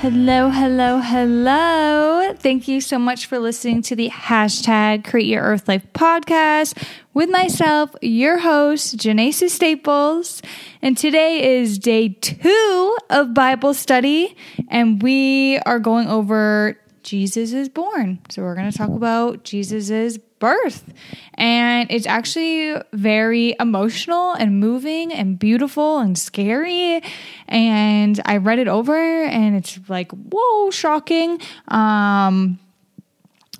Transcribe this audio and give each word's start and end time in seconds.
Hello, 0.00 0.48
hello, 0.48 1.00
hello. 1.00 2.32
Thank 2.34 2.68
you 2.68 2.80
so 2.80 3.00
much 3.00 3.26
for 3.26 3.40
listening 3.40 3.82
to 3.82 3.96
the 3.96 4.08
hashtag 4.10 5.04
Create 5.04 5.26
Your 5.26 5.42
Earth 5.42 5.66
Life 5.66 5.84
podcast 5.92 6.80
with 7.14 7.28
myself, 7.28 7.96
your 8.00 8.38
host, 8.38 8.96
Janaisa 8.96 9.50
Staples. 9.50 10.40
And 10.82 10.96
today 10.96 11.58
is 11.58 11.80
day 11.80 12.10
two 12.10 12.96
of 13.10 13.34
Bible 13.34 13.74
study, 13.74 14.36
and 14.68 15.02
we 15.02 15.58
are 15.66 15.80
going 15.80 16.06
over 16.06 16.78
Jesus 17.02 17.52
is 17.52 17.68
born. 17.68 18.20
So 18.30 18.42
we're 18.42 18.54
going 18.54 18.70
to 18.70 18.78
talk 18.78 18.90
about 18.90 19.42
Jesus's 19.42 20.20
birth. 20.38 20.92
And 21.34 21.90
it's 21.90 22.06
actually 22.06 22.80
very 22.92 23.54
emotional 23.60 24.32
and 24.32 24.60
moving 24.60 25.12
and 25.12 25.38
beautiful 25.38 25.98
and 25.98 26.18
scary. 26.18 27.02
And 27.48 28.20
I 28.24 28.38
read 28.38 28.58
it 28.58 28.68
over 28.68 28.96
and 28.96 29.56
it's 29.56 29.78
like, 29.88 30.10
whoa, 30.12 30.70
shocking. 30.70 31.40
Um, 31.68 32.58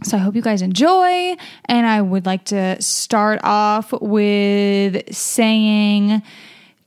so 0.03 0.17
I 0.17 0.21
hope 0.21 0.37
you 0.37 0.43
guys 0.43 0.63
enjoy. 0.63 1.37
And 1.65 1.87
I 1.87 2.01
would 2.03 2.27
like 2.27 2.45
to 2.47 2.81
start 2.81 3.41
off 3.43 3.93
with 4.01 5.15
saying, 5.15 6.23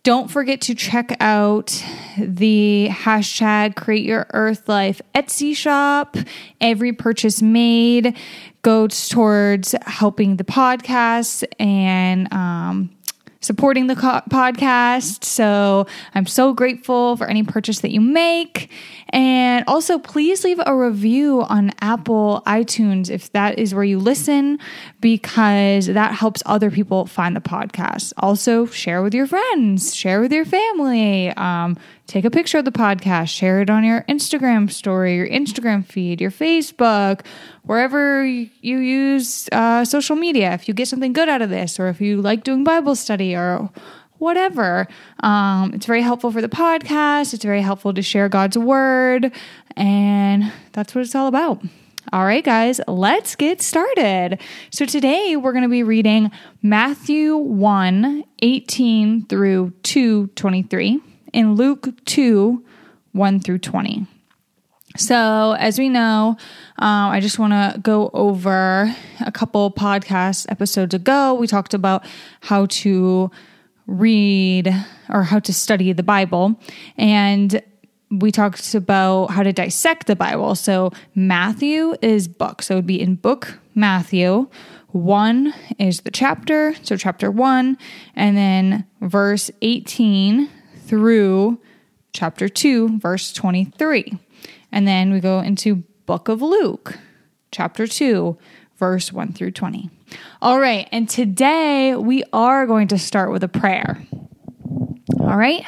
don't 0.04 0.32
forget 0.32 0.62
to 0.62 0.74
check 0.74 1.16
out 1.20 1.84
the 2.18 2.88
hashtag 2.90 3.76
create 3.76 4.04
your 4.04 4.26
earth 4.34 4.68
life 4.68 5.02
Etsy 5.14 5.56
shop. 5.56 6.18
Every 6.60 6.92
purchase 6.92 7.42
made 7.42 8.18
goes 8.64 9.10
towards 9.10 9.76
helping 9.86 10.38
the 10.38 10.44
podcast 10.44 11.44
and 11.60 12.32
um, 12.34 12.90
supporting 13.42 13.88
the 13.88 13.96
co- 13.96 14.22
podcast. 14.30 15.24
So 15.24 15.88
I'm 16.16 16.26
so 16.26 16.54
grateful 16.54 17.18
for 17.18 17.28
any 17.28 17.44
purchase 17.44 17.82
that 17.82 17.92
you 17.92 18.02
make. 18.02 18.72
And 19.10 19.66
also, 19.68 20.00
please 20.00 20.44
leave 20.46 20.62
a 20.66 20.74
review 20.74 21.42
on 21.42 21.72
Apple 21.82 22.44
iTunes 22.48 23.10
if 23.10 23.32
that 23.34 23.60
is 23.60 23.76
where 23.76 23.84
you 23.84 24.00
listen, 24.00 24.58
because 25.02 25.88
that 25.88 26.14
helps 26.14 26.42
other 26.46 26.72
people 26.72 27.06
find 27.06 27.36
the 27.36 27.42
podcast. 27.42 28.14
Also, 28.18 28.66
share 28.68 29.02
with 29.02 29.14
your 29.14 29.28
friends, 29.28 29.94
share 29.94 30.22
with 30.22 30.32
your 30.32 30.46
family. 30.46 31.30
Um, 31.32 31.78
take 32.12 32.26
a 32.26 32.30
picture 32.30 32.58
of 32.58 32.66
the 32.66 32.72
podcast, 32.72 33.30
share 33.30 33.62
it 33.62 33.70
on 33.70 33.86
your 33.86 34.02
Instagram 34.10 34.70
story, 34.70 35.16
your 35.16 35.30
Instagram 35.30 35.86
feed, 35.86 36.20
your 36.20 36.30
Facebook, 36.30 37.26
wherever 37.64 38.26
you 38.26 38.50
use 38.62 39.48
uh, 39.54 39.86
social 39.86 40.18
media. 40.18 40.54
If 40.54 40.68
you 40.68 40.74
get 40.74 40.90
something 40.90 41.14
good 41.14 41.30
out 41.30 41.42
of 41.42 41.50
this, 41.50 41.80
or 41.80 41.88
if 41.88 42.02
you 42.02 42.22
like 42.22 42.44
doing 42.44 42.66
Bible 42.66 42.96
study, 42.96 43.34
or 43.34 43.70
whatever. 44.18 44.88
Um, 45.22 45.74
it's 45.74 45.86
very 45.86 46.02
helpful 46.02 46.32
for 46.32 46.42
the 46.42 46.50
podcast. 46.50 47.34
It's 47.34 47.44
very 47.44 47.62
helpful 47.62 47.94
to 47.94 48.02
share 48.02 48.30
God's 48.30 48.58
word. 48.58 49.32
And 49.76 50.52
that's 50.74 50.94
what 50.94 51.04
it's 51.04 51.16
all 51.16 51.28
about. 51.28 51.64
All 52.14 52.26
right, 52.26 52.44
guys, 52.44 52.82
let's 52.88 53.36
get 53.36 53.62
started. 53.62 54.40
So 54.70 54.86
today 54.86 55.38
we're 55.38 55.54
going 55.54 55.64
to 55.64 55.70
be 55.70 55.84
reading 55.84 56.30
Matthew 56.62 57.36
1 57.38 58.26
18 58.42 59.26
through 59.28 59.72
2 59.84 60.28
23 60.28 61.02
and 61.34 61.58
Luke 61.58 61.90
2 62.06 62.64
1 63.14 63.40
through 63.42 63.60
20. 63.60 64.08
So, 64.98 65.56
as 65.58 65.80
we 65.80 65.88
know, 65.88 66.38
um, 66.80 67.12
I 67.12 67.20
just 67.22 67.40
want 67.40 67.54
to 67.54 67.80
go 67.80 68.10
over 68.14 68.94
a 69.26 69.32
couple 69.32 69.72
podcast 69.72 70.46
episodes 70.50 70.94
ago. 70.94 71.34
We 71.34 71.48
talked 71.48 71.74
about 71.74 72.06
how 72.42 72.66
to 72.68 73.32
read 73.88 74.74
or 75.10 75.24
how 75.24 75.40
to 75.40 75.54
study 75.54 75.94
the 75.94 76.04
Bible. 76.04 76.60
And 76.98 77.62
we 78.10 78.32
talked 78.32 78.74
about 78.76 79.28
how 79.28 79.44
to 79.44 79.54
dissect 79.54 80.08
the 80.08 80.16
Bible. 80.16 80.56
So 80.56 80.92
Matthew 81.16 81.96
is 82.02 82.28
book. 82.28 82.62
So 82.62 82.76
it 82.76 82.78
would 82.80 82.88
be 82.88 83.02
in 83.02 83.16
book 83.16 83.60
Matthew. 83.74 84.50
One 84.90 85.54
is 85.80 86.02
the 86.02 86.12
chapter, 86.12 86.76
so 86.84 86.98
chapter 86.98 87.32
one, 87.32 87.78
and 88.14 88.36
then 88.36 88.86
verse 89.00 89.50
18 89.62 90.50
through 90.92 91.58
chapter 92.12 92.50
2, 92.50 93.00
verse 93.00 93.32
23. 93.32 94.20
And 94.74 94.86
then 94.86 95.14
we 95.14 95.22
go 95.22 95.40
into 95.40 95.86
book 96.06 96.28
of 96.28 96.42
Luke, 96.42 97.00
chapter 97.50 97.88
2, 97.88 98.38
verse 98.76 99.14
1 99.14 99.32
through 99.32 99.52
20. 99.52 99.90
All 100.42 100.60
right, 100.60 100.90
and 100.92 101.08
today 101.08 101.96
we 101.96 102.26
are 102.34 102.68
going 102.68 102.90
to 102.90 103.00
start 103.00 103.32
with 103.32 103.42
a 103.42 103.48
prayer. 103.48 104.06
All 105.22 105.38
right? 105.38 105.66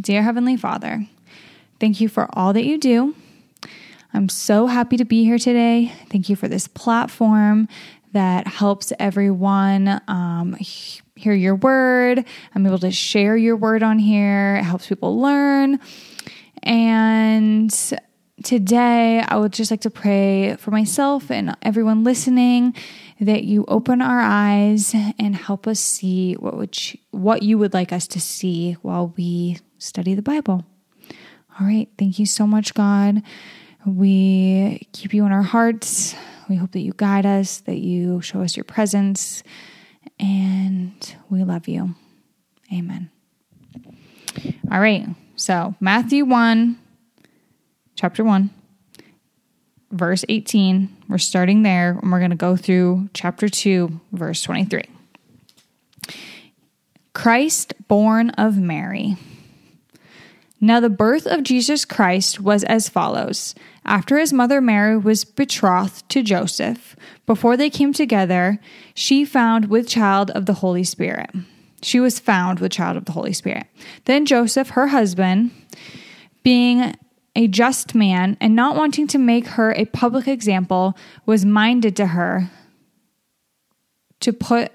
Dear 0.00 0.22
Heavenly 0.22 0.56
Father, 0.56 1.06
thank 1.78 2.00
you 2.00 2.08
for 2.08 2.30
all 2.32 2.54
that 2.54 2.64
you 2.64 2.78
do. 2.78 3.14
I'm 4.14 4.30
so 4.30 4.68
happy 4.68 4.96
to 4.96 5.04
be 5.04 5.22
here 5.24 5.38
today. 5.38 5.92
Thank 6.08 6.30
you 6.30 6.36
for 6.36 6.48
this 6.48 6.66
platform 6.66 7.68
that 8.12 8.46
helps 8.46 8.94
everyone 8.98 10.00
um, 10.08 10.56
hear 11.16 11.34
your 11.34 11.54
word. 11.54 12.24
I'm 12.54 12.66
able 12.66 12.78
to 12.78 12.90
share 12.90 13.36
your 13.36 13.56
word 13.56 13.82
on 13.82 13.98
here. 13.98 14.56
It 14.56 14.64
helps 14.64 14.86
people 14.86 15.20
learn. 15.20 15.80
And 16.62 17.74
today 18.42 19.20
I 19.20 19.36
would 19.36 19.52
just 19.52 19.70
like 19.70 19.80
to 19.82 19.90
pray 19.90 20.56
for 20.56 20.70
myself 20.70 21.30
and 21.30 21.56
everyone 21.62 22.04
listening 22.04 22.74
that 23.18 23.44
you 23.44 23.64
open 23.66 24.02
our 24.02 24.20
eyes 24.20 24.94
and 25.18 25.34
help 25.34 25.66
us 25.66 25.80
see 25.80 26.34
what 26.34 26.56
would 26.56 26.92
you, 26.92 26.98
what 27.12 27.42
you 27.42 27.56
would 27.56 27.72
like 27.72 27.92
us 27.92 28.06
to 28.08 28.20
see 28.20 28.74
while 28.82 29.14
we 29.16 29.58
study 29.78 30.14
the 30.14 30.22
Bible. 30.22 30.64
All 31.58 31.66
right, 31.66 31.88
thank 31.98 32.18
you 32.18 32.26
so 32.26 32.46
much 32.46 32.74
God. 32.74 33.22
We 33.86 34.86
keep 34.92 35.14
you 35.14 35.24
in 35.24 35.32
our 35.32 35.42
hearts. 35.42 36.14
We 36.48 36.56
hope 36.56 36.72
that 36.72 36.80
you 36.80 36.92
guide 36.96 37.24
us, 37.24 37.60
that 37.60 37.78
you 37.78 38.20
show 38.20 38.42
us 38.42 38.56
your 38.56 38.64
presence, 38.64 39.42
and 40.18 41.16
we 41.30 41.44
love 41.44 41.68
you. 41.68 41.94
Amen. 42.72 43.10
All 44.70 44.80
right. 44.80 45.06
So, 45.36 45.74
Matthew 45.80 46.24
1 46.24 46.78
chapter 47.94 48.24
1, 48.24 48.50
verse 49.90 50.24
18. 50.28 50.96
We're 51.08 51.18
starting 51.18 51.62
there 51.62 51.98
and 52.00 52.10
we're 52.10 52.18
going 52.18 52.30
to 52.30 52.36
go 52.36 52.56
through 52.56 53.10
chapter 53.14 53.48
2, 53.48 54.00
verse 54.12 54.42
23. 54.42 54.84
Christ 57.12 57.74
born 57.88 58.30
of 58.30 58.58
Mary. 58.58 59.16
Now, 60.60 60.80
the 60.80 60.88
birth 60.88 61.26
of 61.26 61.42
Jesus 61.42 61.84
Christ 61.84 62.40
was 62.40 62.64
as 62.64 62.88
follows. 62.88 63.54
After 63.84 64.16
his 64.18 64.32
mother 64.32 64.60
Mary 64.60 64.96
was 64.96 65.24
betrothed 65.24 66.08
to 66.08 66.22
Joseph, 66.22 66.96
before 67.26 67.56
they 67.56 67.68
came 67.68 67.92
together, 67.92 68.58
she 68.94 69.24
found 69.24 69.68
with 69.68 69.88
child 69.88 70.30
of 70.30 70.46
the 70.46 70.54
Holy 70.54 70.84
Spirit. 70.84 71.30
She 71.82 72.00
was 72.00 72.18
found 72.18 72.58
with 72.58 72.72
child 72.72 72.96
of 72.96 73.04
the 73.04 73.12
Holy 73.12 73.34
Spirit. 73.34 73.66
Then 74.06 74.24
Joseph, 74.24 74.70
her 74.70 74.88
husband, 74.88 75.50
being 76.42 76.94
a 77.36 77.48
just 77.48 77.94
man, 77.94 78.38
and 78.40 78.56
not 78.56 78.76
wanting 78.76 79.06
to 79.08 79.18
make 79.18 79.46
her 79.46 79.74
a 79.74 79.84
public 79.84 80.26
example, 80.26 80.96
was 81.26 81.44
minded 81.44 81.94
to 81.96 82.06
her 82.06 82.50
to 84.20 84.32
put 84.32 84.72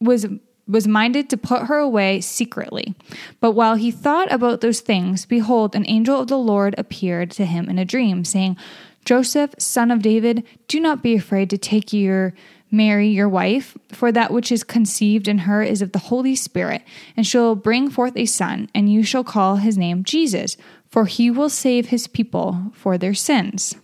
was 0.00 0.26
was 0.68 0.86
minded 0.86 1.28
to 1.30 1.36
put 1.36 1.64
her 1.64 1.78
away 1.78 2.20
secretly. 2.20 2.94
But 3.40 3.52
while 3.52 3.74
he 3.74 3.90
thought 3.90 4.30
about 4.32 4.60
those 4.60 4.80
things, 4.80 5.26
behold, 5.26 5.74
an 5.74 5.84
angel 5.88 6.20
of 6.20 6.28
the 6.28 6.38
Lord 6.38 6.74
appeared 6.78 7.30
to 7.32 7.44
him 7.44 7.68
in 7.68 7.78
a 7.78 7.84
dream, 7.84 8.24
saying, 8.24 8.56
Joseph, 9.04 9.54
son 9.58 9.90
of 9.90 10.02
David, 10.02 10.44
do 10.68 10.78
not 10.78 11.02
be 11.02 11.14
afraid 11.14 11.50
to 11.50 11.58
take 11.58 11.92
your 11.92 12.34
Mary, 12.70 13.08
your 13.08 13.28
wife, 13.28 13.76
for 13.88 14.10
that 14.10 14.32
which 14.32 14.50
is 14.50 14.64
conceived 14.64 15.28
in 15.28 15.38
her 15.38 15.62
is 15.62 15.82
of 15.82 15.92
the 15.92 15.98
Holy 15.98 16.34
Spirit, 16.34 16.82
and 17.16 17.26
she'll 17.26 17.54
bring 17.54 17.90
forth 17.90 18.16
a 18.16 18.24
son, 18.24 18.70
and 18.74 18.90
you 18.90 19.02
shall 19.02 19.22
call 19.22 19.56
his 19.56 19.76
name 19.76 20.02
Jesus, 20.04 20.56
for 20.88 21.04
he 21.04 21.30
will 21.30 21.50
save 21.50 21.88
his 21.88 22.06
people 22.06 22.72
for 22.72 22.96
their 22.96 23.12
sins. 23.12 23.76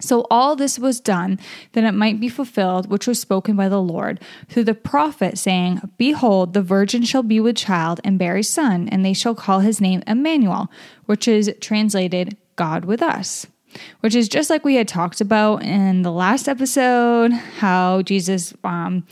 So 0.00 0.26
all 0.30 0.56
this 0.56 0.78
was 0.78 1.00
done 1.00 1.38
that 1.72 1.84
it 1.84 1.92
might 1.92 2.20
be 2.20 2.28
fulfilled, 2.28 2.90
which 2.90 3.06
was 3.06 3.20
spoken 3.20 3.56
by 3.56 3.68
the 3.68 3.80
Lord 3.80 4.20
through 4.48 4.64
the 4.64 4.74
prophet, 4.74 5.38
saying, 5.38 5.80
Behold, 5.96 6.52
the 6.52 6.62
virgin 6.62 7.04
shall 7.04 7.22
be 7.22 7.40
with 7.40 7.56
child 7.56 8.00
and 8.04 8.18
bear 8.18 8.36
a 8.36 8.42
son, 8.42 8.88
and 8.88 9.04
they 9.04 9.12
shall 9.12 9.34
call 9.34 9.60
his 9.60 9.80
name 9.80 10.02
Emmanuel, 10.06 10.70
which 11.06 11.28
is 11.28 11.52
translated 11.60 12.36
God 12.56 12.84
with 12.84 13.02
us. 13.02 13.46
Which 14.00 14.14
is 14.14 14.28
just 14.28 14.50
like 14.50 14.64
we 14.64 14.76
had 14.76 14.86
talked 14.86 15.20
about 15.20 15.62
in 15.62 16.02
the 16.02 16.12
last 16.12 16.48
episode, 16.48 17.32
how 17.32 18.02
Jesus, 18.02 18.54
um, 18.62 19.04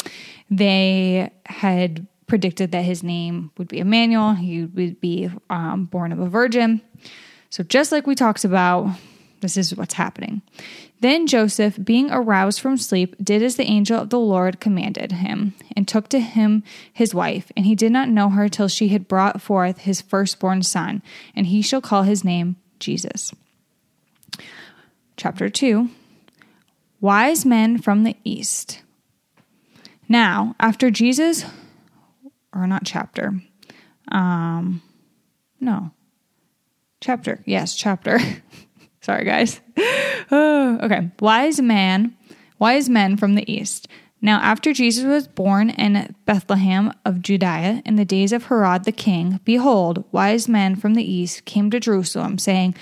they 0.50 1.32
had 1.46 2.06
predicted 2.28 2.70
that 2.70 2.82
his 2.82 3.02
name 3.02 3.50
would 3.58 3.68
be 3.68 3.78
Emmanuel. 3.78 4.34
He 4.34 4.64
would 4.64 5.00
be 5.00 5.30
um, 5.50 5.86
born 5.86 6.12
of 6.12 6.20
a 6.20 6.28
virgin. 6.28 6.80
So, 7.50 7.64
just 7.64 7.90
like 7.92 8.06
we 8.06 8.14
talked 8.14 8.44
about, 8.44 8.88
This 9.42 9.56
is 9.56 9.76
what's 9.76 9.94
happening. 9.94 10.40
Then 11.00 11.26
Joseph, 11.26 11.76
being 11.82 12.10
aroused 12.10 12.60
from 12.60 12.76
sleep, 12.76 13.16
did 13.22 13.42
as 13.42 13.56
the 13.56 13.64
angel 13.64 14.00
of 14.00 14.10
the 14.10 14.20
Lord 14.20 14.60
commanded 14.60 15.12
him, 15.12 15.54
and 15.76 15.86
took 15.86 16.08
to 16.10 16.20
him 16.20 16.62
his 16.92 17.12
wife. 17.12 17.50
And 17.56 17.66
he 17.66 17.74
did 17.74 17.90
not 17.90 18.08
know 18.08 18.30
her 18.30 18.48
till 18.48 18.68
she 18.68 18.88
had 18.88 19.08
brought 19.08 19.42
forth 19.42 19.78
his 19.78 20.00
firstborn 20.00 20.62
son, 20.62 21.02
and 21.34 21.48
he 21.48 21.60
shall 21.60 21.80
call 21.80 22.04
his 22.04 22.24
name 22.24 22.54
Jesus. 22.78 23.34
Chapter 25.16 25.48
2 25.48 25.90
Wise 27.00 27.44
men 27.44 27.78
from 27.78 28.04
the 28.04 28.16
east. 28.22 28.82
Now, 30.08 30.54
after 30.60 30.88
Jesus, 30.88 31.44
or 32.54 32.68
not 32.68 32.84
chapter, 32.84 33.42
um, 34.12 34.82
no, 35.58 35.90
chapter, 37.00 37.42
yes, 37.44 37.74
chapter. 37.74 38.20
Sorry, 39.02 39.24
guys. 39.24 39.60
oh, 40.30 40.78
okay. 40.82 41.10
Wise 41.20 41.60
man, 41.60 42.16
wise 42.58 42.88
men 42.88 43.16
from 43.16 43.34
the 43.34 43.52
east. 43.52 43.88
Now, 44.24 44.38
after 44.38 44.72
Jesus 44.72 45.04
was 45.04 45.26
born 45.26 45.70
in 45.70 46.14
Bethlehem 46.26 46.92
of 47.04 47.22
Judea 47.22 47.82
in 47.84 47.96
the 47.96 48.04
days 48.04 48.32
of 48.32 48.44
Herod 48.44 48.84
the 48.84 48.92
king, 48.92 49.40
behold, 49.44 50.04
wise 50.12 50.48
men 50.48 50.76
from 50.76 50.94
the 50.94 51.02
east 51.02 51.44
came 51.44 51.72
to 51.72 51.80
Jerusalem, 51.80 52.38
saying, 52.38 52.76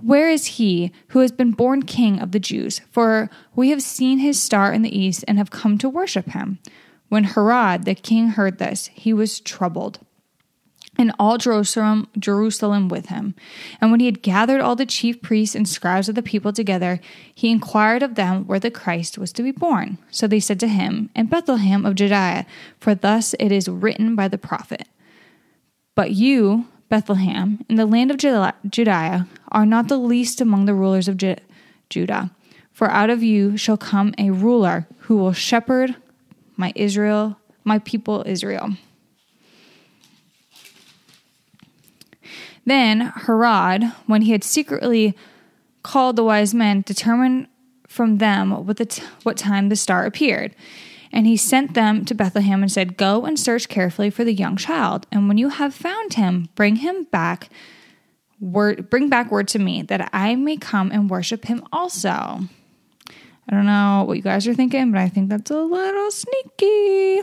Where 0.00 0.30
is 0.30 0.46
he 0.46 0.92
who 1.08 1.18
has 1.18 1.32
been 1.32 1.50
born 1.50 1.82
king 1.82 2.18
of 2.20 2.32
the 2.32 2.40
Jews? 2.40 2.80
For 2.90 3.28
we 3.54 3.68
have 3.68 3.82
seen 3.82 4.20
his 4.20 4.42
star 4.42 4.72
in 4.72 4.80
the 4.80 4.98
east 4.98 5.22
and 5.28 5.36
have 5.36 5.50
come 5.50 5.76
to 5.78 5.88
worship 5.90 6.30
him. 6.30 6.58
When 7.10 7.24
Herod 7.24 7.84
the 7.84 7.94
king 7.94 8.28
heard 8.28 8.56
this, 8.56 8.86
he 8.94 9.12
was 9.12 9.40
troubled 9.40 9.98
and 10.98 11.12
all 11.18 11.38
Jerusalem, 11.38 12.08
Jerusalem 12.18 12.88
with 12.88 13.06
him. 13.06 13.34
And 13.80 13.90
when 13.90 14.00
he 14.00 14.06
had 14.06 14.22
gathered 14.22 14.60
all 14.60 14.76
the 14.76 14.86
chief 14.86 15.20
priests 15.22 15.54
and 15.54 15.68
scribes 15.68 16.08
of 16.08 16.14
the 16.14 16.22
people 16.22 16.52
together, 16.52 17.00
he 17.34 17.50
inquired 17.50 18.02
of 18.02 18.14
them 18.14 18.46
where 18.46 18.60
the 18.60 18.70
Christ 18.70 19.18
was 19.18 19.32
to 19.32 19.42
be 19.42 19.50
born. 19.50 19.98
So 20.10 20.26
they 20.26 20.40
said 20.40 20.60
to 20.60 20.68
him, 20.68 21.10
In 21.14 21.26
Bethlehem 21.26 21.84
of 21.84 21.94
Judea, 21.94 22.46
for 22.80 22.94
thus 22.94 23.34
it 23.38 23.52
is 23.52 23.68
written 23.68 24.16
by 24.16 24.28
the 24.28 24.38
prophet. 24.38 24.88
But 25.94 26.12
you, 26.12 26.66
Bethlehem, 26.88 27.64
in 27.68 27.76
the 27.76 27.86
land 27.86 28.10
of 28.10 28.18
Judea, 28.18 29.26
are 29.50 29.66
not 29.66 29.88
the 29.88 29.98
least 29.98 30.40
among 30.40 30.66
the 30.66 30.74
rulers 30.74 31.08
of 31.08 31.18
Judah. 31.88 32.30
For 32.72 32.90
out 32.90 33.10
of 33.10 33.22
you 33.22 33.56
shall 33.56 33.78
come 33.78 34.14
a 34.18 34.30
ruler 34.30 34.86
who 35.00 35.16
will 35.16 35.32
shepherd 35.32 35.96
my 36.56 36.72
Israel, 36.74 37.38
my 37.64 37.78
people 37.78 38.22
Israel. 38.26 38.76
Then 42.66 43.00
Herod, 43.00 43.84
when 44.06 44.22
he 44.22 44.32
had 44.32 44.44
secretly 44.44 45.16
called 45.82 46.16
the 46.16 46.24
wise 46.24 46.52
men, 46.52 46.82
determined 46.84 47.46
from 47.86 48.18
them 48.18 48.66
what, 48.66 48.76
the 48.76 48.86
t- 48.86 49.02
what 49.22 49.36
time 49.36 49.68
the 49.68 49.76
star 49.76 50.04
appeared. 50.04 50.54
And 51.12 51.26
he 51.26 51.36
sent 51.36 51.74
them 51.74 52.04
to 52.04 52.14
Bethlehem 52.14 52.62
and 52.62 52.70
said, 52.70 52.96
Go 52.96 53.24
and 53.24 53.38
search 53.38 53.68
carefully 53.68 54.10
for 54.10 54.24
the 54.24 54.34
young 54.34 54.56
child. 54.56 55.06
And 55.12 55.28
when 55.28 55.38
you 55.38 55.48
have 55.48 55.72
found 55.72 56.14
him, 56.14 56.48
bring 56.56 56.76
him 56.76 57.04
back. 57.04 57.48
Word, 58.40 58.90
bring 58.90 59.08
back 59.08 59.30
word 59.30 59.48
to 59.48 59.58
me 59.58 59.82
that 59.82 60.10
I 60.12 60.34
may 60.34 60.56
come 60.56 60.90
and 60.90 61.08
worship 61.08 61.46
him 61.46 61.64
also. 61.72 62.10
I 62.10 63.50
don't 63.50 63.64
know 63.64 64.04
what 64.06 64.16
you 64.16 64.22
guys 64.22 64.46
are 64.48 64.54
thinking, 64.54 64.90
but 64.90 65.00
I 65.00 65.08
think 65.08 65.30
that's 65.30 65.50
a 65.50 65.62
little 65.62 66.10
sneaky. 66.10 67.22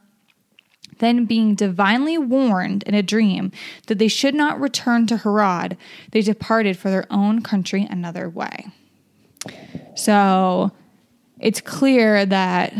then, 1.01 1.25
being 1.25 1.55
divinely 1.55 2.17
warned 2.17 2.83
in 2.83 2.93
a 2.93 3.03
dream 3.03 3.51
that 3.87 3.97
they 3.97 4.07
should 4.07 4.33
not 4.33 4.61
return 4.61 5.05
to 5.07 5.17
Herod, 5.17 5.75
they 6.11 6.21
departed 6.21 6.77
for 6.77 6.89
their 6.89 7.05
own 7.11 7.41
country 7.41 7.85
another 7.89 8.29
way. 8.29 8.67
So 9.95 10.71
it's 11.39 11.59
clear 11.59 12.25
that, 12.25 12.73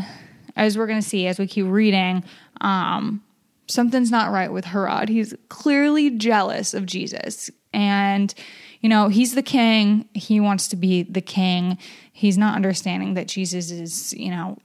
as 0.56 0.78
we're 0.78 0.88
going 0.88 1.02
to 1.02 1.08
see 1.08 1.28
as 1.28 1.38
we 1.38 1.48
keep 1.48 1.66
reading, 1.66 2.24
um, 2.62 3.24
something's 3.68 4.12
not 4.12 4.32
right 4.32 4.52
with 4.52 4.66
Herod. 4.66 5.10
He's 5.10 5.34
clearly 5.50 6.12
jealous 6.12 6.74
of 6.74 6.86
Jesus. 6.86 7.50
And, 7.74 8.34
you 8.80 8.90
know, 8.90 9.08
he's 9.10 9.36
the 9.36 9.44
king. 9.44 10.08
He 10.14 10.40
wants 10.40 10.68
to 10.70 10.76
be 10.76 11.04
the 11.04 11.22
king. 11.22 11.78
He's 12.14 12.38
not 12.38 12.56
understanding 12.56 13.16
that 13.16 13.28
Jesus 13.28 13.72
is, 13.72 14.14
you 14.14 14.30
know, 14.30 14.58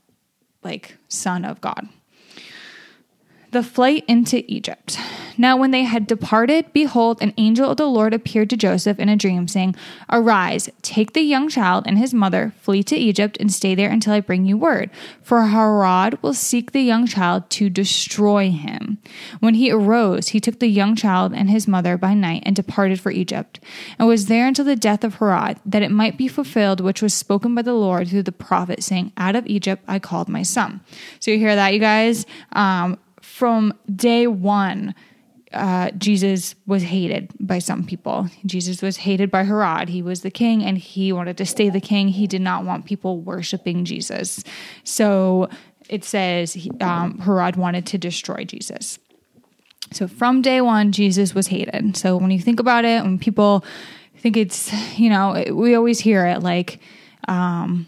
like 0.63 0.97
son 1.09 1.45
of 1.45 1.61
God 1.61 1.89
the 3.51 3.63
flight 3.63 4.05
into 4.07 4.45
Egypt. 4.53 4.99
Now, 5.39 5.57
when 5.57 5.71
they 5.71 5.83
had 5.83 6.07
departed, 6.07 6.73
behold, 6.73 7.21
an 7.21 7.35
angel 7.37 7.71
of 7.71 7.77
the 7.77 7.87
Lord 7.87 8.15
appeared 8.15 8.49
to 8.51 8.57
Joseph 8.57 8.99
in 8.99 9.09
a 9.09 9.17
dream, 9.17 9.49
saying, 9.49 9.75
Arise, 10.11 10.71
take 10.81 11.13
the 11.13 11.21
young 11.21 11.49
child 11.49 11.85
and 11.87 11.99
his 11.99 12.15
mother, 12.15 12.55
flee 12.61 12.83
to 12.85 12.97
Egypt, 12.97 13.37
and 13.39 13.53
stay 13.53 13.75
there 13.75 13.91
until 13.91 14.15
I 14.15 14.21
bring 14.21 14.47
you 14.47 14.57
word. 14.57 14.91
For 15.23 15.43
Herod 15.43 16.23
will 16.23 16.33
seek 16.33 16.73
the 16.73 16.81
young 16.81 17.07
child 17.07 17.51
to 17.51 17.69
destroy 17.69 18.51
him. 18.51 18.99
When 19.41 19.55
he 19.55 19.71
arose, 19.71 20.29
he 20.29 20.41
took 20.41 20.59
the 20.59 20.69
young 20.69 20.97
child 20.97 21.35
and 21.35 21.51
his 21.51 21.69
mother 21.69 21.99
by 21.99 22.15
night 22.15 22.43
and 22.47 22.57
departed 22.57 23.01
for 23.01 23.11
Egypt, 23.13 23.61
and 23.99 24.09
was 24.09 24.27
there 24.27 24.47
until 24.47 24.65
the 24.65 24.77
death 24.77 25.05
of 25.05 25.17
Herod, 25.17 25.59
that 25.67 25.83
it 25.83 25.91
might 25.91 26.17
be 26.17 26.29
fulfilled 26.29 26.81
which 26.81 27.03
was 27.03 27.13
spoken 27.13 27.55
by 27.55 27.63
the 27.63 27.75
Lord 27.75 28.09
through 28.09 28.23
the 28.23 28.33
prophet, 28.33 28.83
saying, 28.83 29.13
Out 29.19 29.37
of 29.37 29.47
Egypt 29.47 29.85
I 29.87 29.99
called 29.99 30.29
my 30.29 30.43
son. 30.43 30.81
So 31.21 31.31
you 31.31 31.39
hear 31.39 31.55
that, 31.55 31.75
you 31.75 31.81
guys? 31.81 32.25
Um, 32.53 32.99
from 33.37 33.75
day 33.95 34.27
one, 34.27 34.95
uh, 35.53 35.91
Jesus 35.91 36.55
was 36.67 36.83
hated 36.83 37.31
by 37.39 37.59
some 37.59 37.85
people. 37.85 38.31
Jesus 38.47 38.81
was 38.81 38.97
hated 38.97 39.31
by 39.31 39.43
Herod. 39.43 39.91
He 39.91 40.01
was 40.01 40.23
the 40.23 40.31
king 40.31 40.65
and 40.65 40.79
he 40.79 41.13
wanted 41.13 41.37
to 41.37 41.45
stay 41.45 41.69
the 41.69 41.79
king. 41.79 42.09
He 42.09 42.27
did 42.27 42.41
not 42.41 42.65
want 42.65 42.87
people 42.87 43.21
worshiping 43.21 43.85
Jesus. 43.85 44.43
So 44.85 45.51
it 45.91 46.03
says 46.03 46.57
um, 46.81 47.19
Herod 47.19 47.57
wanted 47.57 47.85
to 47.89 47.99
destroy 47.99 48.45
Jesus. 48.45 48.99
So 49.93 50.09
from 50.09 50.41
day 50.41 50.63
one, 50.63 50.91
Jesus 50.91 51.35
was 51.35 51.49
hated. 51.49 51.95
So 51.95 52.17
when 52.17 52.31
you 52.31 52.41
think 52.41 52.59
about 52.59 52.87
it, 52.87 53.03
when 53.03 53.19
people 53.19 53.67
think 54.17 54.39
it's, 54.39 54.73
you 54.99 55.11
know, 55.11 55.45
we 55.53 55.75
always 55.75 56.01
hear 56.01 56.25
it 56.25 56.43
like, 56.43 56.81
um, 57.29 57.87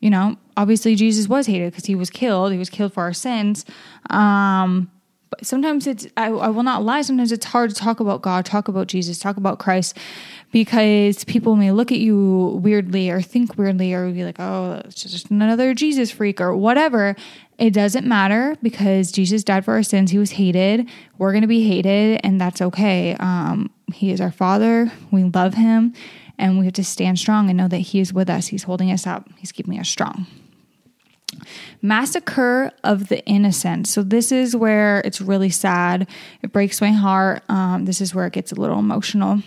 you 0.00 0.10
know, 0.10 0.36
obviously 0.56 0.94
Jesus 0.94 1.28
was 1.28 1.46
hated 1.46 1.72
because 1.72 1.86
he 1.86 1.94
was 1.94 2.10
killed. 2.10 2.52
He 2.52 2.58
was 2.58 2.70
killed 2.70 2.92
for 2.92 3.02
our 3.02 3.12
sins. 3.12 3.64
Um, 4.08 4.90
but 5.28 5.46
sometimes 5.46 5.86
it's, 5.86 6.08
I, 6.16 6.26
I, 6.26 6.48
will 6.48 6.64
not 6.64 6.82
lie, 6.82 7.02
sometimes 7.02 7.30
it's 7.30 7.46
hard 7.46 7.70
to 7.70 7.76
talk 7.76 8.00
about 8.00 8.20
God, 8.20 8.44
talk 8.44 8.66
about 8.66 8.88
Jesus, 8.88 9.18
talk 9.18 9.36
about 9.36 9.60
Christ 9.60 9.96
because 10.50 11.22
people 11.24 11.54
may 11.54 11.70
look 11.70 11.92
at 11.92 11.98
you 11.98 12.60
weirdly 12.62 13.10
or 13.10 13.22
think 13.22 13.56
weirdly 13.56 13.94
or 13.94 14.10
be 14.10 14.24
like, 14.24 14.40
oh, 14.40 14.82
it's 14.84 15.02
just 15.02 15.30
another 15.30 15.72
Jesus 15.72 16.10
freak 16.10 16.40
or 16.40 16.56
whatever. 16.56 17.14
It 17.58 17.72
doesn't 17.72 18.06
matter 18.06 18.56
because 18.60 19.12
Jesus 19.12 19.44
died 19.44 19.64
for 19.64 19.74
our 19.74 19.84
sins. 19.84 20.10
He 20.10 20.18
was 20.18 20.32
hated. 20.32 20.88
We're 21.18 21.30
going 21.30 21.42
to 21.42 21.48
be 21.48 21.62
hated, 21.62 22.20
and 22.24 22.40
that's 22.40 22.60
okay. 22.62 23.14
Um, 23.20 23.70
he 23.92 24.10
is 24.10 24.20
our 24.20 24.32
Father. 24.32 24.90
We 25.12 25.24
love 25.24 25.54
him 25.54 25.94
and 26.40 26.58
we 26.58 26.64
have 26.64 26.74
to 26.74 26.84
stand 26.84 27.18
strong 27.18 27.48
and 27.48 27.56
know 27.56 27.68
that 27.68 27.78
He 27.78 28.00
is 28.00 28.12
with 28.12 28.28
us. 28.28 28.48
He's 28.48 28.64
holding 28.64 28.90
us 28.90 29.06
up, 29.06 29.28
He's 29.38 29.52
keeping 29.52 29.78
us 29.78 29.88
strong. 29.88 30.26
Massacre 31.80 32.72
of 32.82 33.08
the 33.08 33.24
Innocent. 33.24 33.86
So, 33.86 34.02
this 34.02 34.32
is 34.32 34.56
where 34.56 35.00
it's 35.04 35.20
really 35.20 35.50
sad. 35.50 36.08
It 36.42 36.52
breaks 36.52 36.80
my 36.80 36.90
heart. 36.90 37.42
Um, 37.48 37.84
this 37.84 38.00
is 38.00 38.14
where 38.14 38.26
it 38.26 38.32
gets 38.32 38.52
a 38.52 38.56
little 38.56 38.78
emotional. 38.78 39.42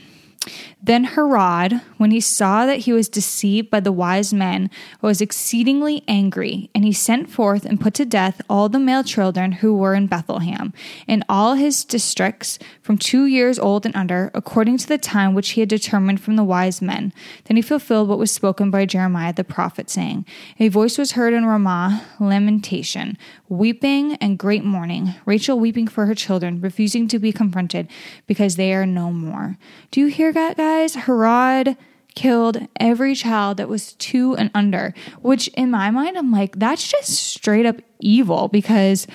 Then 0.85 1.05
Herod, 1.05 1.79
when 1.95 2.11
he 2.11 2.19
saw 2.19 2.65
that 2.65 2.79
he 2.79 2.91
was 2.91 3.07
deceived 3.07 3.69
by 3.69 3.79
the 3.79 3.93
wise 3.93 4.33
men, 4.33 4.69
was 5.01 5.21
exceedingly 5.21 6.03
angry, 6.09 6.69
and 6.75 6.83
he 6.83 6.91
sent 6.91 7.29
forth 7.29 7.63
and 7.63 7.79
put 7.79 7.93
to 7.93 8.05
death 8.05 8.41
all 8.49 8.67
the 8.67 8.79
male 8.79 9.01
children 9.01 9.53
who 9.53 9.73
were 9.73 9.95
in 9.95 10.07
Bethlehem, 10.07 10.73
in 11.07 11.23
all 11.29 11.53
his 11.53 11.85
districts, 11.85 12.59
from 12.81 12.97
two 12.97 13.25
years 13.27 13.57
old 13.57 13.85
and 13.85 13.95
under, 13.95 14.29
according 14.33 14.77
to 14.79 14.87
the 14.87 14.97
time 14.97 15.33
which 15.33 15.51
he 15.51 15.61
had 15.61 15.69
determined 15.69 16.19
from 16.19 16.35
the 16.35 16.43
wise 16.43 16.81
men. 16.81 17.13
Then 17.45 17.55
he 17.55 17.61
fulfilled 17.61 18.09
what 18.09 18.19
was 18.19 18.31
spoken 18.31 18.69
by 18.69 18.85
Jeremiah 18.85 19.31
the 19.31 19.45
prophet, 19.45 19.89
saying, 19.89 20.25
A 20.59 20.67
voice 20.67 20.97
was 20.97 21.13
heard 21.13 21.33
in 21.33 21.45
Ramah, 21.45 22.03
lamentation, 22.19 23.17
weeping 23.57 24.15
and 24.15 24.37
great 24.37 24.63
mourning, 24.63 25.15
Rachel 25.25 25.59
weeping 25.59 25.87
for 25.87 26.05
her 26.05 26.15
children, 26.15 26.61
refusing 26.61 27.07
to 27.09 27.19
be 27.19 27.31
confronted, 27.31 27.87
because 28.27 28.55
they 28.55 28.73
are 28.73 28.85
no 28.85 29.11
more. 29.11 29.57
Do 29.91 29.99
you 29.99 30.07
hear 30.07 30.33
that, 30.33 30.57
guys? 30.57 30.95
Herod 30.95 31.77
killed 32.15 32.67
every 32.79 33.15
child 33.15 33.57
that 33.57 33.69
was 33.69 33.93
two 33.93 34.35
and 34.37 34.51
under, 34.53 34.93
which 35.21 35.47
in 35.49 35.71
my 35.71 35.89
mind, 35.91 36.17
I'm 36.17 36.31
like, 36.31 36.57
that's 36.59 36.87
just 36.87 37.09
straight 37.09 37.65
up 37.65 37.77
evil 37.99 38.47
because 38.47 39.07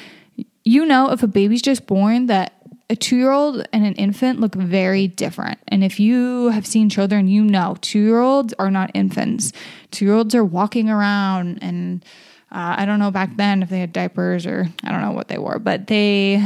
you 0.64 0.84
know, 0.84 1.10
if 1.12 1.22
a 1.22 1.26
baby's 1.26 1.62
just 1.62 1.86
born, 1.86 2.26
that 2.26 2.52
a 2.90 2.96
two 2.96 3.16
year 3.16 3.30
old 3.30 3.66
and 3.72 3.86
an 3.86 3.94
infant 3.94 4.40
look 4.40 4.54
very 4.54 5.08
different. 5.08 5.58
And 5.68 5.82
if 5.82 5.98
you 5.98 6.48
have 6.50 6.66
seen 6.66 6.90
children, 6.90 7.28
you 7.28 7.42
know 7.42 7.76
two 7.80 8.00
year 8.00 8.20
olds 8.20 8.54
are 8.58 8.70
not 8.70 8.90
infants. 8.94 9.52
Two 9.90 10.04
year 10.04 10.14
olds 10.14 10.34
are 10.34 10.44
walking 10.44 10.90
around, 10.90 11.58
and 11.62 12.04
uh, 12.50 12.76
I 12.78 12.86
don't 12.86 12.98
know 12.98 13.10
back 13.10 13.36
then 13.36 13.62
if 13.62 13.68
they 13.68 13.80
had 13.80 13.92
diapers 13.92 14.46
or 14.46 14.68
I 14.82 14.90
don't 14.90 15.02
know 15.02 15.12
what 15.12 15.28
they 15.28 15.38
wore, 15.38 15.58
but 15.58 15.86
they, 15.86 16.42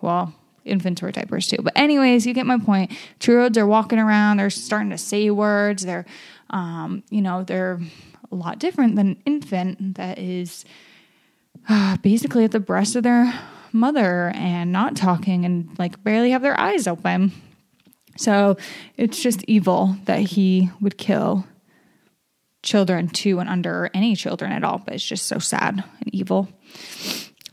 well, 0.00 0.34
infants 0.64 1.00
wear 1.00 1.10
diapers 1.10 1.46
too. 1.46 1.58
But, 1.62 1.72
anyways, 1.76 2.26
you 2.26 2.34
get 2.34 2.46
my 2.46 2.58
point. 2.58 2.92
Two 3.18 3.32
year 3.32 3.40
olds 3.40 3.56
are 3.56 3.66
walking 3.66 3.98
around, 3.98 4.36
they're 4.36 4.50
starting 4.50 4.90
to 4.90 4.98
say 4.98 5.30
words, 5.30 5.84
they're, 5.84 6.04
um, 6.50 7.02
you 7.10 7.22
know, 7.22 7.44
they're 7.44 7.80
a 8.30 8.34
lot 8.34 8.58
different 8.58 8.96
than 8.96 9.08
an 9.08 9.22
infant 9.24 9.94
that 9.94 10.18
is 10.18 10.64
uh, 11.68 11.96
basically 11.98 12.44
at 12.44 12.50
the 12.50 12.60
breast 12.60 12.94
of 12.94 13.02
their 13.02 13.32
mother 13.72 14.32
and 14.34 14.72
not 14.72 14.96
talking 14.96 15.44
and 15.44 15.78
like 15.78 16.02
barely 16.04 16.30
have 16.30 16.42
their 16.42 16.58
eyes 16.58 16.86
open. 16.86 17.32
So 18.16 18.56
it's 18.96 19.22
just 19.22 19.44
evil 19.46 19.96
that 20.04 20.20
he 20.20 20.70
would 20.80 20.98
kill 20.98 21.46
children 22.62 23.08
two 23.08 23.38
and 23.38 23.48
under, 23.48 23.90
any 23.94 24.14
children 24.16 24.52
at 24.52 24.64
all, 24.64 24.78
but 24.78 24.94
it's 24.94 25.04
just 25.04 25.26
so 25.26 25.38
sad 25.38 25.84
and 26.00 26.14
evil. 26.14 26.48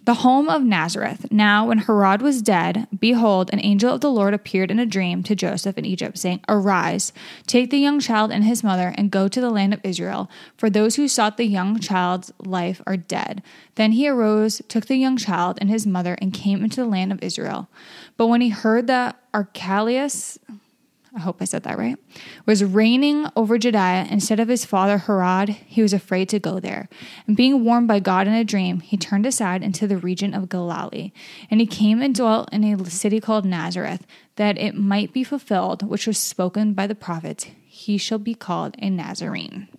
The 0.06 0.14
home 0.14 0.50
of 0.50 0.62
Nazareth. 0.62 1.32
Now, 1.32 1.66
when 1.66 1.80
Herod 1.80 2.22
was 2.22 2.44
dead, 2.44 2.88
behold, 2.98 3.50
an 3.52 3.60
angel 3.64 3.92
of 3.92 4.02
the 4.02 4.12
Lord 4.12 4.36
appeared 4.36 4.70
in 4.70 4.78
a 4.78 4.86
dream 4.86 5.24
to 5.24 5.36
Joseph 5.36 5.80
in 5.80 5.86
Egypt, 5.86 6.20
saying, 6.20 6.42
Arise, 6.48 7.12
take 7.48 7.72
the 7.72 7.80
young 7.80 8.00
child 8.00 8.32
and 8.32 8.44
his 8.44 8.64
mother, 8.64 8.94
and 9.00 9.10
go 9.10 9.28
to 9.28 9.42
the 9.42 9.50
land 9.50 9.74
of 9.74 9.80
Israel, 9.84 10.30
for 10.58 10.70
those 10.70 10.96
who 10.96 11.08
sought 11.08 11.38
the 11.38 11.48
young 11.48 11.80
child's 11.80 12.32
life 12.38 12.84
are 12.86 12.98
dead. 12.98 13.42
Then 13.76 13.94
he 13.94 14.08
arose, 14.08 14.62
took 14.68 14.86
the 14.86 14.96
young 14.96 15.18
child 15.18 15.58
and 15.60 15.72
his 15.72 15.88
mother, 15.88 16.16
and 16.22 16.32
came 16.32 16.64
into 16.64 16.82
the 16.82 16.88
land 16.88 17.12
of 17.12 17.24
Israel. 17.24 17.68
But 18.16 18.28
when 18.28 18.42
he 18.42 18.50
heard 18.50 18.86
that 18.86 19.20
Archelaus, 19.34 20.38
I 21.16 21.20
hope 21.22 21.38
I 21.42 21.46
said 21.46 21.64
that 21.64 21.78
right, 21.78 21.98
was 22.46 22.62
reigning 22.62 23.28
over 23.38 23.58
Judea 23.58 24.06
instead 24.10 24.42
of 24.42 24.50
his 24.50 24.66
father 24.66 24.98
Herod, 24.98 25.50
he 25.50 25.82
was 25.82 25.94
afraid 25.94 26.28
to 26.30 26.40
go 26.40 26.60
there. 26.60 26.90
And 27.26 27.38
being 27.38 27.64
warned 27.64 27.88
by 27.88 28.02
God 28.02 28.28
in 28.28 28.34
a 28.34 28.44
dream, 28.44 28.82
he 28.82 28.98
turned 28.98 29.26
aside 29.26 29.64
into 29.64 29.88
the 29.88 29.96
region 29.98 30.34
of 30.34 30.50
Galilee. 30.50 31.14
And 31.50 31.62
he 31.62 31.68
came 31.68 32.02
and 32.02 32.14
dwelt 32.14 32.50
in 32.52 32.66
a 32.66 32.90
city 32.90 33.22
called 33.22 33.46
Nazareth, 33.46 34.06
that 34.36 34.58
it 34.58 34.76
might 34.76 35.14
be 35.14 35.24
fulfilled, 35.24 35.88
which 35.88 36.06
was 36.06 36.18
spoken 36.18 36.74
by 36.74 36.86
the 36.86 36.96
prophets, 36.96 37.46
he 37.66 37.98
shall 37.98 38.20
be 38.20 38.36
called 38.36 38.76
a 38.80 38.90
Nazarene. 38.90 39.70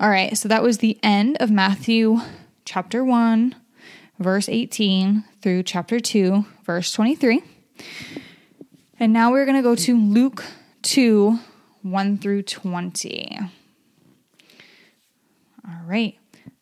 All 0.00 0.10
right, 0.10 0.36
so 0.36 0.48
that 0.48 0.64
was 0.64 0.78
the 0.78 0.98
end 1.00 1.36
of 1.38 1.52
Matthew 1.52 2.18
chapter 2.64 3.04
1, 3.04 3.54
verse 4.18 4.48
18 4.48 5.22
through 5.40 5.62
chapter 5.62 6.00
2, 6.00 6.44
verse 6.64 6.90
23. 6.90 7.40
And 9.00 9.12
now 9.12 9.32
we're 9.32 9.44
going 9.44 9.56
to 9.56 9.62
go 9.62 9.74
to 9.74 9.96
Luke 9.96 10.44
2 10.82 11.38
1 11.82 12.18
through 12.18 12.42
20. 12.42 13.38
All 15.66 15.80
right. 15.86 16.16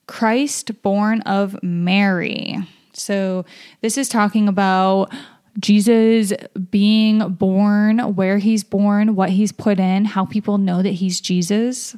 Christ 0.06 0.82
born 0.82 1.20
of 1.22 1.62
Mary. 1.62 2.56
So 2.92 3.44
this 3.80 3.96
is 3.96 4.08
talking 4.08 4.48
about 4.48 5.12
Jesus 5.58 6.32
being 6.70 7.34
born, 7.34 7.98
where 8.14 8.38
he's 8.38 8.64
born, 8.64 9.14
what 9.14 9.30
he's 9.30 9.52
put 9.52 9.78
in, 9.78 10.06
how 10.06 10.24
people 10.24 10.58
know 10.58 10.82
that 10.82 10.90
he's 10.90 11.20
Jesus. 11.20 11.96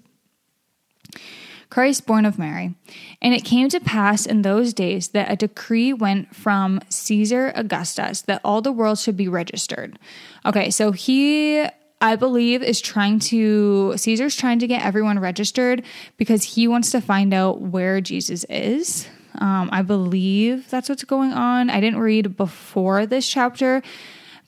Christ 1.71 2.06
born 2.06 2.25
of 2.25 2.38
Mary. 2.38 2.75
And 3.21 3.35
it 3.35 3.44
came 3.44 3.68
to 3.71 3.80
pass 3.80 4.26
in 4.26 4.42
those 4.42 4.75
days 4.75 5.09
that 5.09 5.30
a 5.30 5.37
decree 5.37 5.92
went 5.92 6.35
from 6.35 6.80
Caesar 6.88 7.52
Augustus 7.54 8.23
that 8.23 8.40
all 8.44 8.61
the 8.61 8.73
world 8.73 8.99
should 8.99 9.16
be 9.16 9.28
registered. 9.28 9.99
Okay, 10.44 10.71
so 10.71 10.92
he 10.92 11.66
I 12.00 12.16
believe 12.16 12.62
is 12.62 12.80
trying 12.83 13.18
to 13.21 13.94
Caesar's 13.97 14.37
trying 14.37 14.59
to 14.59 14.66
get 14.66 14.85
everyone 14.85 15.18
registered 15.18 15.83
because 16.16 16.42
he 16.42 16.68
wants 16.68 16.90
to 16.90 17.00
find 17.00 17.33
out 17.33 17.61
where 17.61 18.00
Jesus 18.00 18.44
is. 18.50 19.09
Um, 19.37 19.68
I 19.73 19.83
believe 19.83 20.71
that's 20.71 20.88
what's 20.88 21.04
going 21.04 21.33
on. 21.33 21.71
I 21.71 21.80
didn't 21.80 21.99
read 21.99 22.37
before 22.37 23.06
this 23.06 23.28
chapter, 23.28 23.83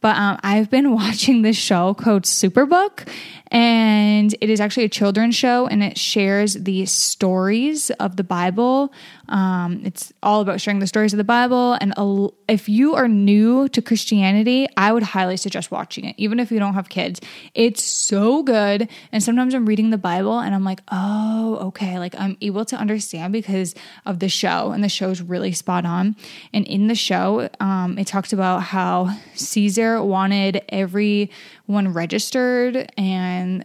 but 0.01 0.17
um, 0.17 0.39
I've 0.43 0.71
been 0.71 0.93
watching 0.95 1.43
this 1.43 1.57
show 1.57 1.95
called 1.95 2.25
Superbook, 2.25 3.09
and 3.49 4.35
it 4.41 4.51
is 4.51 4.61
actually 4.61 4.85
a 4.85 4.89
children's 4.89 5.37
show 5.37 5.67
and 5.67 5.83
it 5.83 5.97
shares 5.97 6.55
the 6.55 6.85
stories 6.87 7.91
of 7.93 8.17
the 8.17 8.25
Bible. 8.25 8.93
Um, 9.29 9.83
it's 9.85 10.13
all 10.23 10.41
about 10.41 10.61
sharing 10.61 10.81
the 10.81 10.87
stories 10.87 11.13
of 11.13 11.19
the 11.19 11.25
Bible. 11.25 11.75
And 11.75 11.95
a, 11.97 12.29
if 12.49 12.69
you 12.69 12.95
are 12.95 13.07
new 13.07 13.69
to 13.69 13.81
Christianity, 13.81 14.67
I 14.77 14.93
would 14.93 15.03
highly 15.03 15.37
suggest 15.37 15.71
watching 15.71 16.05
it, 16.05 16.17
even 16.19 16.41
if 16.41 16.51
you 16.51 16.59
don't 16.59 16.75
have 16.75 16.89
kids. 16.89 17.21
It's 17.55 17.83
so 17.85 18.43
good. 18.43 18.89
And 19.13 19.23
sometimes 19.23 19.55
I'm 19.55 19.67
reading 19.67 19.91
the 19.91 19.99
Bible 19.99 20.39
and 20.41 20.55
I'm 20.55 20.65
like, 20.65 20.81
oh, 20.91 21.59
okay. 21.69 21.99
Like 21.99 22.15
I'm 22.19 22.37
able 22.41 22.65
to 22.67 22.77
understand 22.77 23.33
because 23.33 23.75
of 24.05 24.19
the 24.19 24.29
show. 24.29 24.73
And 24.73 24.83
the 24.83 24.89
show 24.89 25.11
is 25.11 25.23
really 25.23 25.53
spot 25.53 25.87
on. 25.87 26.17
And 26.53 26.67
in 26.67 26.89
the 26.89 26.95
show, 26.97 27.49
um, 27.61 27.97
it 27.97 28.09
talks 28.09 28.33
about 28.33 28.63
how 28.65 29.17
Caesar 29.35 29.86
wanted 30.03 30.63
everyone 30.69 31.93
registered 31.93 32.93
and 32.97 33.65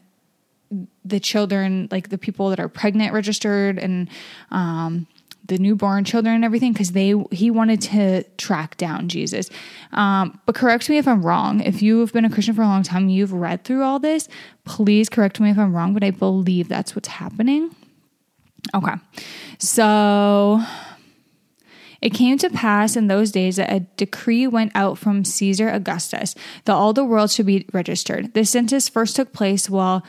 the 1.03 1.19
children, 1.19 1.87
like 1.91 2.09
the 2.09 2.17
people 2.17 2.49
that 2.49 2.59
are 2.59 2.69
pregnant, 2.69 3.13
registered, 3.13 3.77
and 3.77 4.09
um, 4.51 5.07
the 5.47 5.57
newborn 5.57 6.05
children 6.05 6.35
and 6.35 6.45
everything, 6.45 6.71
because 6.71 6.93
they 6.93 7.13
he 7.31 7.51
wanted 7.51 7.81
to 7.81 8.23
track 8.37 8.77
down 8.77 9.09
Jesus. 9.09 9.49
Um, 9.91 10.39
but 10.45 10.55
correct 10.55 10.89
me 10.89 10.97
if 10.97 11.07
I'm 11.07 11.25
wrong. 11.25 11.59
If 11.61 11.81
you 11.81 11.99
have 11.99 12.13
been 12.13 12.23
a 12.23 12.29
Christian 12.29 12.55
for 12.55 12.61
a 12.61 12.67
long 12.67 12.83
time, 12.83 13.09
you've 13.09 13.33
read 13.33 13.63
through 13.65 13.83
all 13.83 13.99
this. 13.99 14.29
Please 14.63 15.09
correct 15.09 15.39
me 15.39 15.49
if 15.49 15.57
I'm 15.57 15.75
wrong, 15.75 15.93
but 15.93 16.03
I 16.03 16.11
believe 16.11 16.69
that's 16.69 16.95
what's 16.95 17.09
happening. 17.09 17.75
Okay, 18.73 18.93
so 19.57 20.61
it 22.01 22.13
came 22.13 22.37
to 22.39 22.49
pass 22.49 22.95
in 22.95 23.07
those 23.07 23.31
days 23.31 23.57
that 23.57 23.71
a 23.71 23.81
decree 23.97 24.47
went 24.47 24.71
out 24.75 24.97
from 24.97 25.23
Caesar 25.23 25.69
Augustus 25.69 26.35
that 26.65 26.73
all 26.73 26.93
the 26.93 27.05
world 27.05 27.31
should 27.31 27.45
be 27.45 27.65
registered. 27.73 28.33
This 28.33 28.49
census 28.49 28.89
first 28.89 29.15
took 29.15 29.33
place 29.33 29.69
while 29.69 30.03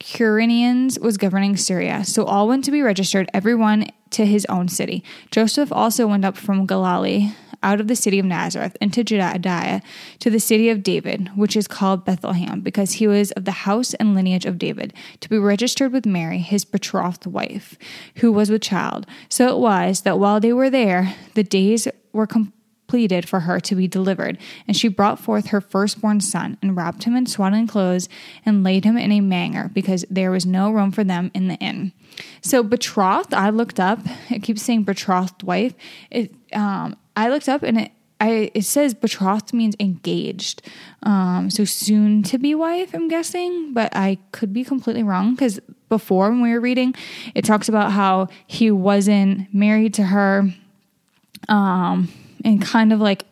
Quirinius 0.00 1.00
was 1.00 1.16
governing 1.16 1.56
Syria. 1.56 2.04
So 2.04 2.24
all 2.24 2.48
went 2.48 2.64
to 2.64 2.70
be 2.70 2.82
registered, 2.82 3.28
everyone 3.34 3.86
to 4.12 4.26
his 4.26 4.46
own 4.46 4.68
city. 4.68 5.02
Joseph 5.30 5.72
also 5.72 6.06
went 6.06 6.24
up 6.24 6.36
from 6.36 6.66
Galilee 6.66 7.32
out 7.62 7.80
of 7.80 7.88
the 7.88 7.96
city 7.96 8.18
of 8.18 8.24
Nazareth 8.24 8.76
into 8.80 9.04
Judea 9.04 9.82
to 10.18 10.30
the 10.30 10.40
city 10.40 10.68
of 10.68 10.82
David, 10.82 11.30
which 11.36 11.56
is 11.56 11.68
called 11.68 12.04
Bethlehem, 12.04 12.60
because 12.60 12.94
he 12.94 13.06
was 13.06 13.30
of 13.32 13.44
the 13.44 13.52
house 13.52 13.94
and 13.94 14.14
lineage 14.14 14.46
of 14.46 14.58
David, 14.58 14.92
to 15.20 15.28
be 15.28 15.38
registered 15.38 15.92
with 15.92 16.06
Mary, 16.06 16.38
his 16.38 16.64
betrothed 16.64 17.26
wife, 17.26 17.78
who 18.16 18.32
was 18.32 18.50
with 18.50 18.62
child. 18.62 19.06
So 19.28 19.48
it 19.48 19.58
was 19.58 20.02
that 20.02 20.18
while 20.18 20.40
they 20.40 20.52
were 20.52 20.70
there, 20.70 21.14
the 21.34 21.44
days 21.44 21.86
were 22.12 22.26
completed 22.26 22.58
for 23.28 23.40
her 23.40 23.60
to 23.60 23.74
be 23.74 23.88
delivered. 23.88 24.38
And 24.66 24.76
she 24.76 24.88
brought 24.88 25.18
forth 25.18 25.48
her 25.48 25.60
firstborn 25.60 26.20
son, 26.20 26.58
and 26.62 26.76
wrapped 26.76 27.04
him 27.04 27.16
in 27.16 27.26
swaddling 27.26 27.66
clothes, 27.66 28.08
and 28.44 28.62
laid 28.62 28.84
him 28.84 28.96
in 28.96 29.12
a 29.12 29.20
manger, 29.20 29.70
because 29.72 30.04
there 30.10 30.30
was 30.30 30.46
no 30.46 30.70
room 30.70 30.92
for 30.92 31.04
them 31.04 31.30
in 31.34 31.48
the 31.48 31.56
inn. 31.56 31.92
So 32.40 32.62
betrothed, 32.62 33.34
I 33.34 33.50
looked 33.50 33.80
up. 33.80 34.00
It 34.30 34.42
keeps 34.42 34.62
saying 34.62 34.84
betrothed 34.84 35.42
wife. 35.42 35.74
It 36.10 36.34
um, 36.52 36.96
I 37.16 37.28
looked 37.28 37.48
up 37.48 37.62
and 37.62 37.80
it 37.80 37.92
I 38.20 38.50
it 38.54 38.64
says 38.64 38.94
betrothed 38.94 39.52
means 39.52 39.74
engaged. 39.80 40.62
Um, 41.02 41.50
so 41.50 41.64
soon 41.64 42.22
to 42.24 42.38
be 42.38 42.54
wife, 42.54 42.94
I'm 42.94 43.08
guessing, 43.08 43.72
but 43.72 43.94
I 43.96 44.18
could 44.30 44.52
be 44.52 44.62
completely 44.62 45.02
wrong 45.02 45.34
because 45.34 45.58
before 45.88 46.30
when 46.30 46.40
we 46.40 46.52
were 46.52 46.60
reading, 46.60 46.94
it 47.34 47.44
talks 47.44 47.68
about 47.68 47.92
how 47.92 48.28
he 48.46 48.70
wasn't 48.70 49.52
married 49.52 49.94
to 49.94 50.04
her, 50.04 50.48
um, 51.48 52.08
and 52.44 52.60
kind 52.60 52.92
of 52.92 53.00
like, 53.00 53.24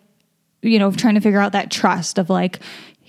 you 0.63 0.79
know, 0.79 0.91
trying 0.93 1.15
to 1.15 1.21
figure 1.21 1.41
out 1.41 1.53
that 1.53 1.71
trust 1.71 2.19
of 2.19 2.31
like, 2.31 2.61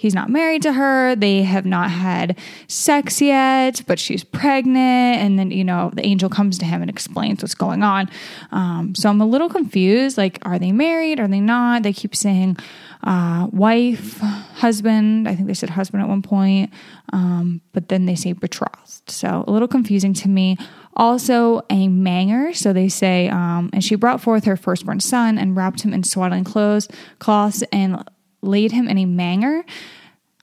he's 0.01 0.15
not 0.15 0.31
married 0.31 0.63
to 0.63 0.73
her. 0.73 1.15
They 1.15 1.43
have 1.43 1.63
not 1.65 1.91
had 1.91 2.39
sex 2.67 3.21
yet, 3.21 3.83
but 3.85 3.99
she's 3.99 4.23
pregnant. 4.23 5.21
And 5.21 5.37
then, 5.37 5.51
you 5.51 5.63
know, 5.63 5.91
the 5.93 6.03
angel 6.03 6.27
comes 6.27 6.57
to 6.57 6.65
him 6.65 6.81
and 6.81 6.89
explains 6.89 7.43
what's 7.43 7.53
going 7.53 7.83
on. 7.83 8.09
Um, 8.51 8.95
so 8.95 9.09
I'm 9.09 9.21
a 9.21 9.27
little 9.27 9.47
confused. 9.47 10.17
Like, 10.17 10.39
are 10.41 10.57
they 10.57 10.71
married? 10.71 11.19
Are 11.19 11.27
they 11.27 11.39
not? 11.39 11.83
They 11.83 11.93
keep 11.93 12.15
saying 12.15 12.57
uh, 13.03 13.47
wife, 13.51 14.17
husband. 14.19 15.27
I 15.27 15.35
think 15.35 15.47
they 15.47 15.53
said 15.53 15.69
husband 15.69 16.01
at 16.01 16.09
one 16.09 16.23
point, 16.23 16.71
um, 17.13 17.61
but 17.71 17.89
then 17.89 18.07
they 18.07 18.15
say 18.15 18.33
betrothed. 18.33 19.07
So 19.07 19.43
a 19.47 19.51
little 19.51 19.67
confusing 19.67 20.13
to 20.15 20.29
me. 20.29 20.57
Also, 20.95 21.61
a 21.69 21.87
manger. 21.87 22.53
So 22.53 22.73
they 22.73 22.89
say, 22.89 23.29
um, 23.29 23.69
and 23.73 23.83
she 23.83 23.95
brought 23.95 24.21
forth 24.21 24.45
her 24.45 24.57
firstborn 24.57 24.99
son 24.99 25.37
and 25.37 25.55
wrapped 25.55 25.81
him 25.81 25.93
in 25.93 26.03
swaddling 26.03 26.43
clothes, 26.43 26.87
cloths, 27.19 27.63
and 27.71 28.03
laid 28.41 28.71
him 28.71 28.87
in 28.87 28.97
a 28.97 29.05
manger. 29.05 29.63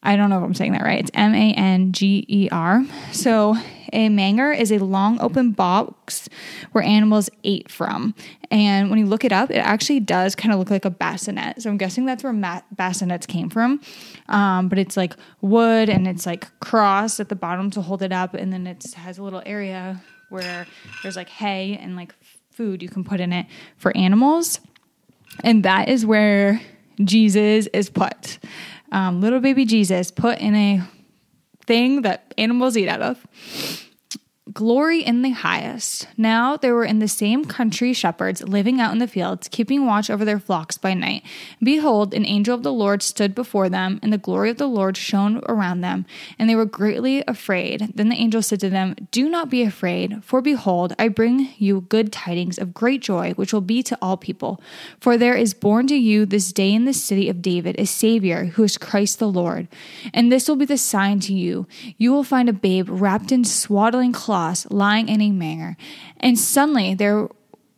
I 0.02 0.16
don't 0.16 0.30
know 0.30 0.38
if 0.38 0.44
I'm 0.44 0.54
saying 0.54 0.72
that 0.72 0.82
right. 0.82 1.00
It's 1.00 1.10
M 1.14 1.34
A 1.34 1.52
N 1.52 1.92
G 1.92 2.24
E 2.28 2.48
R. 2.50 2.84
So 3.12 3.56
a 3.92 4.08
manger 4.08 4.52
is 4.52 4.70
a 4.70 4.78
long 4.78 5.20
open 5.20 5.52
box 5.52 6.28
where 6.72 6.84
animals 6.84 7.28
ate 7.42 7.70
from. 7.70 8.14
And 8.50 8.90
when 8.90 8.98
you 8.98 9.06
look 9.06 9.24
it 9.24 9.32
up, 9.32 9.50
it 9.50 9.56
actually 9.56 10.00
does 10.00 10.34
kind 10.34 10.52
of 10.52 10.58
look 10.58 10.70
like 10.70 10.84
a 10.84 10.90
bassinet. 10.90 11.62
So 11.62 11.70
I'm 11.70 11.78
guessing 11.78 12.06
that's 12.06 12.22
where 12.22 12.32
ma- 12.32 12.62
bassinets 12.74 13.26
came 13.26 13.50
from. 13.50 13.80
Um, 14.28 14.68
but 14.68 14.78
it's 14.78 14.96
like 14.96 15.14
wood 15.40 15.88
and 15.88 16.06
it's 16.06 16.26
like 16.26 16.46
crossed 16.60 17.18
at 17.18 17.28
the 17.28 17.36
bottom 17.36 17.70
to 17.72 17.82
hold 17.82 18.02
it 18.02 18.12
up. 18.12 18.34
And 18.34 18.52
then 18.52 18.66
it 18.66 18.92
has 18.94 19.18
a 19.18 19.22
little 19.22 19.42
area 19.44 20.00
where 20.28 20.66
there's 21.02 21.16
like 21.16 21.28
hay 21.28 21.78
and 21.80 21.96
like 21.96 22.14
food 22.50 22.82
you 22.82 22.88
can 22.88 23.04
put 23.04 23.20
in 23.20 23.32
it 23.32 23.46
for 23.76 23.96
animals. 23.96 24.60
And 25.44 25.64
that 25.64 25.88
is 25.88 26.04
where 26.04 26.60
Jesus 27.02 27.68
is 27.72 27.90
put. 27.90 28.38
Um, 28.90 29.20
little 29.20 29.40
baby 29.40 29.64
Jesus 29.64 30.10
put 30.10 30.38
in 30.38 30.54
a 30.54 30.82
thing 31.66 32.02
that 32.02 32.34
animals 32.36 32.76
eat 32.76 32.88
out 32.88 33.02
of. 33.02 33.87
Glory 34.52 35.02
in 35.02 35.22
the 35.22 35.30
highest. 35.30 36.08
Now 36.16 36.56
there 36.56 36.74
were 36.74 36.84
in 36.84 37.00
the 37.00 37.08
same 37.08 37.44
country 37.44 37.92
shepherds 37.92 38.42
living 38.42 38.80
out 38.80 38.92
in 38.92 38.98
the 38.98 39.06
fields, 39.06 39.48
keeping 39.48 39.84
watch 39.84 40.08
over 40.08 40.24
their 40.24 40.38
flocks 40.38 40.78
by 40.78 40.94
night. 40.94 41.22
Behold, 41.62 42.14
an 42.14 42.24
angel 42.24 42.54
of 42.54 42.62
the 42.62 42.72
Lord 42.72 43.02
stood 43.02 43.34
before 43.34 43.68
them, 43.68 44.00
and 44.02 44.12
the 44.12 44.16
glory 44.16 44.48
of 44.48 44.56
the 44.56 44.66
Lord 44.66 44.96
shone 44.96 45.42
around 45.48 45.82
them, 45.82 46.06
and 46.38 46.48
they 46.48 46.54
were 46.54 46.64
greatly 46.64 47.22
afraid. 47.28 47.92
Then 47.94 48.08
the 48.08 48.16
angel 48.16 48.40
said 48.40 48.60
to 48.60 48.70
them, 48.70 48.94
Do 49.10 49.28
not 49.28 49.50
be 49.50 49.62
afraid, 49.62 50.24
for 50.24 50.40
behold, 50.40 50.94
I 50.98 51.08
bring 51.08 51.50
you 51.58 51.82
good 51.82 52.10
tidings 52.10 52.58
of 52.58 52.72
great 52.72 53.02
joy, 53.02 53.32
which 53.32 53.52
will 53.52 53.60
be 53.60 53.82
to 53.82 53.98
all 54.00 54.16
people. 54.16 54.62
For 54.98 55.18
there 55.18 55.36
is 55.36 55.52
born 55.52 55.88
to 55.88 55.96
you 55.96 56.24
this 56.24 56.52
day 56.52 56.72
in 56.72 56.86
the 56.86 56.94
city 56.94 57.28
of 57.28 57.42
David 57.42 57.76
a 57.78 57.84
Savior, 57.84 58.46
who 58.46 58.64
is 58.64 58.78
Christ 58.78 59.18
the 59.18 59.28
Lord. 59.28 59.68
And 60.14 60.32
this 60.32 60.48
will 60.48 60.56
be 60.56 60.64
the 60.64 60.78
sign 60.78 61.20
to 61.20 61.34
you 61.34 61.66
you 61.98 62.12
will 62.12 62.24
find 62.24 62.48
a 62.48 62.52
babe 62.52 62.86
wrapped 62.88 63.32
in 63.32 63.44
swaddling 63.44 64.12
cloths 64.12 64.37
lying 64.70 65.08
in 65.08 65.20
a 65.20 65.30
manger. 65.30 65.76
And 66.18 66.38
suddenly 66.38 66.94
there 66.94 67.28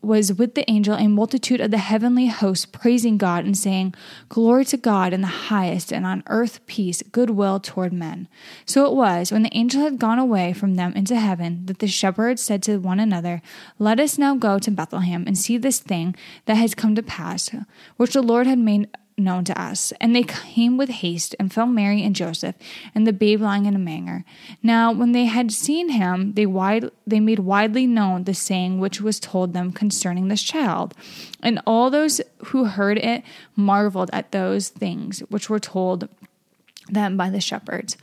was 0.02 0.32
with 0.32 0.54
the 0.54 0.68
angel 0.70 0.94
a 0.94 1.08
multitude 1.08 1.60
of 1.60 1.70
the 1.70 1.78
heavenly 1.78 2.26
host 2.26 2.72
praising 2.72 3.18
God 3.18 3.44
and 3.44 3.56
saying, 3.56 3.94
Glory 4.28 4.64
to 4.66 4.76
God 4.76 5.12
in 5.12 5.20
the 5.20 5.26
highest, 5.26 5.92
and 5.92 6.06
on 6.06 6.22
earth 6.26 6.64
peace, 6.66 7.02
goodwill 7.12 7.60
toward 7.60 7.92
men. 7.92 8.28
So 8.64 8.86
it 8.86 8.94
was, 8.94 9.30
when 9.30 9.42
the 9.42 9.56
angel 9.56 9.82
had 9.82 9.98
gone 9.98 10.18
away 10.18 10.52
from 10.52 10.76
them 10.76 10.92
into 10.94 11.16
heaven, 11.16 11.66
that 11.66 11.80
the 11.80 11.86
shepherds 11.86 12.42
said 12.42 12.62
to 12.64 12.78
one 12.78 13.00
another, 13.00 13.42
Let 13.78 14.00
us 14.00 14.16
now 14.16 14.34
go 14.36 14.58
to 14.58 14.70
Bethlehem 14.70 15.24
and 15.26 15.36
see 15.36 15.58
this 15.58 15.80
thing 15.80 16.14
that 16.46 16.56
has 16.56 16.74
come 16.74 16.94
to 16.94 17.02
pass, 17.02 17.50
which 17.96 18.14
the 18.14 18.22
Lord 18.22 18.46
had 18.46 18.58
made 18.58 18.88
known 19.20 19.44
to 19.44 19.60
us. 19.60 19.92
And 20.00 20.14
they 20.14 20.22
came 20.22 20.76
with 20.76 20.88
haste 20.88 21.36
and 21.38 21.52
found 21.52 21.74
Mary 21.74 22.02
and 22.02 22.16
Joseph 22.16 22.56
and 22.94 23.06
the 23.06 23.12
babe 23.12 23.40
lying 23.40 23.66
in 23.66 23.74
a 23.74 23.78
manger. 23.78 24.24
Now, 24.62 24.92
when 24.92 25.12
they 25.12 25.26
had 25.26 25.52
seen 25.52 25.90
him, 25.90 26.32
they 26.34 26.46
wide 26.46 26.90
they 27.06 27.20
made 27.20 27.40
widely 27.40 27.86
known 27.86 28.24
the 28.24 28.34
saying 28.34 28.80
which 28.80 29.00
was 29.00 29.20
told 29.20 29.52
them 29.52 29.72
concerning 29.72 30.28
this 30.28 30.42
child. 30.42 30.94
And 31.42 31.60
all 31.66 31.90
those 31.90 32.20
who 32.46 32.64
heard 32.64 32.98
it 32.98 33.22
marveled 33.56 34.10
at 34.12 34.32
those 34.32 34.68
things 34.68 35.20
which 35.28 35.48
were 35.48 35.60
told 35.60 36.08
them 36.88 37.16
by 37.16 37.30
the 37.30 37.40
shepherds. 37.40 37.96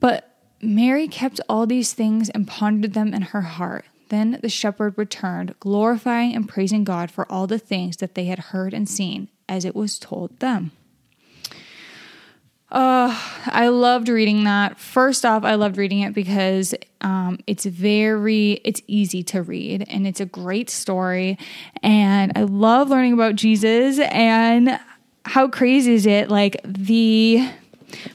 But 0.00 0.30
Mary 0.60 1.08
kept 1.08 1.40
all 1.48 1.66
these 1.66 1.92
things 1.92 2.28
and 2.30 2.48
pondered 2.48 2.94
them 2.94 3.12
in 3.12 3.22
her 3.22 3.42
heart. 3.42 3.84
Then 4.08 4.38
the 4.42 4.48
shepherd 4.48 4.96
returned, 4.96 5.54
glorifying 5.60 6.34
and 6.34 6.48
praising 6.48 6.84
God 6.84 7.10
for 7.10 7.30
all 7.30 7.46
the 7.46 7.58
things 7.58 7.96
that 7.98 8.14
they 8.14 8.26
had 8.26 8.38
heard 8.38 8.72
and 8.72 8.88
seen 8.88 9.28
as 9.48 9.64
it 9.64 9.74
was 9.74 9.98
told 9.98 10.38
them. 10.40 10.72
Uh, 12.70 13.16
I 13.46 13.68
loved 13.68 14.08
reading 14.08 14.44
that. 14.44 14.78
First 14.78 15.24
off, 15.24 15.44
I 15.44 15.54
loved 15.54 15.76
reading 15.76 16.00
it 16.00 16.12
because 16.12 16.74
um, 17.00 17.38
it's 17.46 17.64
very, 17.64 18.60
it's 18.64 18.82
easy 18.88 19.22
to 19.24 19.42
read 19.42 19.84
and 19.88 20.06
it's 20.06 20.20
a 20.20 20.26
great 20.26 20.68
story. 20.68 21.38
And 21.82 22.32
I 22.34 22.42
love 22.42 22.90
learning 22.90 23.12
about 23.12 23.36
Jesus 23.36 24.00
and 24.00 24.80
how 25.24 25.48
crazy 25.48 25.94
is 25.94 26.06
it? 26.06 26.28
Like 26.28 26.60
the 26.64 27.48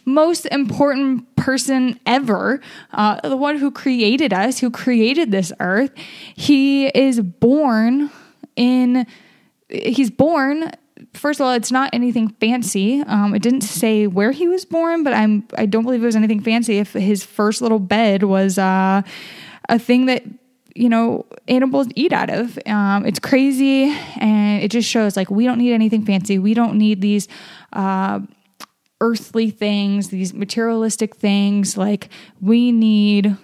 most 0.05 0.45
important 0.47 1.35
person 1.35 1.99
ever, 2.05 2.61
uh, 2.91 3.27
the 3.27 3.37
one 3.37 3.57
who 3.57 3.71
created 3.71 4.33
us, 4.33 4.59
who 4.59 4.69
created 4.69 5.31
this 5.31 5.51
earth, 5.59 5.91
he 6.35 6.87
is 6.87 7.19
born 7.22 8.09
in, 8.55 9.05
he's 9.69 10.11
born 10.11 10.72
first 11.13 11.39
of 11.39 11.46
all, 11.46 11.53
it's 11.53 11.72
not 11.72 11.89
anything 11.93 12.29
fancy. 12.39 13.01
Um, 13.01 13.35
it 13.35 13.41
didn't 13.41 13.61
say 13.61 14.07
where 14.07 14.31
he 14.31 14.48
was 14.48 14.65
born, 14.65 15.03
but 15.03 15.13
I'm 15.13 15.48
I 15.57 15.65
don't 15.65 15.83
believe 15.83 16.03
it 16.03 16.05
was 16.05 16.15
anything 16.15 16.41
fancy. 16.41 16.77
If 16.77 16.93
his 16.93 17.24
first 17.24 17.61
little 17.61 17.79
bed 17.79 18.24
was 18.24 18.57
uh, 18.57 19.01
a 19.69 19.79
thing 19.79 20.05
that 20.07 20.24
you 20.75 20.89
know 20.89 21.25
animals 21.48 21.87
eat 21.96 22.13
out 22.13 22.29
of, 22.29 22.57
um, 22.65 23.05
it's 23.05 23.19
crazy, 23.19 23.96
and 24.19 24.63
it 24.63 24.72
just 24.72 24.87
shows 24.89 25.15
like 25.17 25.29
we 25.29 25.46
don't 25.46 25.57
need 25.57 25.74
anything 25.74 26.05
fancy. 26.05 26.39
We 26.39 26.53
don't 26.53 26.77
need 26.77 27.01
these. 27.01 27.27
Uh, 27.74 28.22
earthly 29.01 29.50
things 29.50 30.09
these 30.09 30.33
materialistic 30.33 31.16
things 31.16 31.75
like 31.75 32.07
we 32.40 32.72
need 32.72 33.35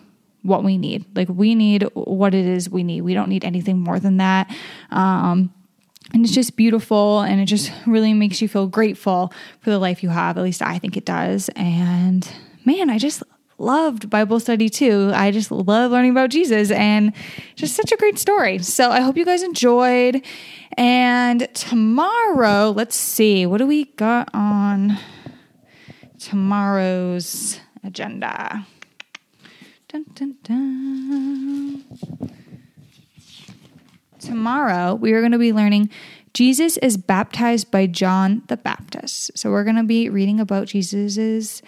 what 0.44 0.64
we 0.64 0.78
need 0.78 1.04
like 1.16 1.28
we 1.28 1.54
need 1.56 1.84
what 1.94 2.34
it 2.34 2.46
is 2.46 2.70
we 2.70 2.84
need 2.84 3.02
we 3.02 3.14
don't 3.14 3.28
need 3.28 3.44
anything 3.44 3.78
more 3.78 4.00
than 4.00 4.18
that 4.18 4.50
um, 4.92 5.52
and 6.14 6.24
it's 6.24 6.34
just 6.34 6.56
beautiful 6.56 7.22
and 7.22 7.42
it 7.42 7.46
just 7.46 7.72
really 7.86 8.14
makes 8.14 8.42
you 8.42 8.48
feel 8.48 8.68
grateful 8.68 9.34
for 9.60 9.70
the 9.70 9.80
life 9.80 10.04
you 10.04 10.10
have. 10.10 10.38
At 10.38 10.44
least 10.44 10.62
I 10.62 10.80
think 10.80 10.96
it 10.96 11.06
does. 11.06 11.50
And 11.56 12.30
man, 12.66 12.90
I 12.90 12.98
just 12.98 13.24
loved 13.58 14.10
Bible 14.10 14.40
study 14.40 14.70
too. 14.70 15.12
I 15.14 15.32
just 15.32 15.52
love 15.52 15.92
learning 15.92 16.12
about 16.12 16.30
Jesus 16.30 16.72
and 16.72 17.14
just 17.56 17.76
such 17.76 17.92
a 17.92 17.98
great 17.98 18.18
story. 18.18 18.60
So 18.60 18.92
I 18.92 19.02
hope 19.02 19.18
you 19.18 19.26
guys 19.26 19.44
enjoyed. 19.44 20.24
And 20.78 21.54
tomorrow, 21.54 22.72
let's 22.72 22.96
see, 22.96 23.46
what 23.46 23.58
do 23.58 23.68
we 23.68 23.86
got 23.86 24.30
on 24.34 24.98
tomorrow's 26.20 27.60
agenda? 27.84 28.66
Dun, 29.88 30.06
dun, 30.14 30.36
dun. 30.44 31.84
Tomorrow, 34.20 34.96
we 34.96 35.14
are 35.14 35.22
going 35.22 35.32
to 35.32 35.38
be 35.38 35.54
learning 35.54 35.90
Jesus 36.34 36.78
is 36.78 36.98
baptized 36.98 37.72
by 37.72 37.88
John 37.88 38.44
the 38.48 38.58
Baptist. 38.58 39.38
So, 39.38 39.50
we're 39.50 39.64
going 39.64 39.78
to 39.78 39.84
be 39.84 40.10
reading 40.10 40.40
about 40.40 40.68
Jesus's 40.68 41.64